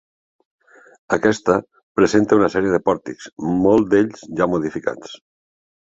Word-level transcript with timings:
Aquesta 1.17 1.57
presenta 2.01 2.39
una 2.41 2.49
sèrie 2.55 2.73
de 2.77 2.81
pòrtics, 2.89 3.29
molt 3.67 3.93
d'ells 3.93 4.29
ja 4.41 4.49
modificats. 4.55 5.15